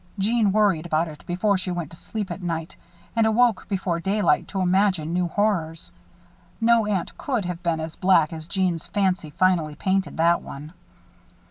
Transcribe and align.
Jeanne 0.17 0.51
worried 0.51 0.87
about 0.87 1.07
it 1.07 1.23
before 1.27 1.59
she 1.59 1.69
went 1.69 1.91
to 1.91 1.95
sleep 1.95 2.31
at 2.31 2.41
night 2.41 2.75
and 3.15 3.27
awoke 3.27 3.67
before 3.69 3.99
daylight 3.99 4.47
to 4.47 4.59
imagine 4.59 5.13
new 5.13 5.27
horrors. 5.27 5.91
No 6.59 6.87
aunt 6.87 7.15
could 7.19 7.45
have 7.45 7.61
been 7.61 7.79
as 7.79 7.97
black 7.97 8.33
as 8.33 8.47
Jeanne's 8.47 8.87
fancy 8.87 9.29
finally 9.29 9.75
painted 9.75 10.17
that 10.17 10.41
one. 10.41 10.73